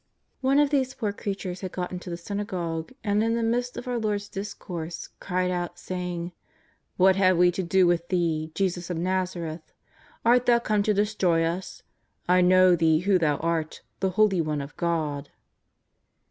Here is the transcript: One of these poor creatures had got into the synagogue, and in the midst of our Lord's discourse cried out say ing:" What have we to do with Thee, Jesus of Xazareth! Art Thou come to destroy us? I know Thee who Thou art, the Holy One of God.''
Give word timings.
One 0.39 0.57
of 0.57 0.71
these 0.71 0.95
poor 0.95 1.13
creatures 1.13 1.61
had 1.61 1.73
got 1.73 1.91
into 1.91 2.09
the 2.09 2.17
synagogue, 2.17 2.91
and 3.03 3.23
in 3.23 3.35
the 3.35 3.43
midst 3.43 3.77
of 3.77 3.87
our 3.87 3.99
Lord's 3.99 4.29
discourse 4.29 5.09
cried 5.19 5.51
out 5.51 5.77
say 5.77 6.09
ing:" 6.13 6.31
What 6.97 7.17
have 7.17 7.37
we 7.37 7.51
to 7.51 7.61
do 7.61 7.85
with 7.85 8.07
Thee, 8.07 8.51
Jesus 8.55 8.89
of 8.89 8.97
Xazareth! 8.97 9.61
Art 10.25 10.47
Thou 10.47 10.57
come 10.57 10.81
to 10.81 10.93
destroy 10.95 11.43
us? 11.43 11.83
I 12.27 12.41
know 12.41 12.75
Thee 12.75 13.01
who 13.01 13.19
Thou 13.19 13.37
art, 13.37 13.83
the 13.99 14.09
Holy 14.09 14.41
One 14.41 14.59
of 14.59 14.75
God.'' 14.75 15.29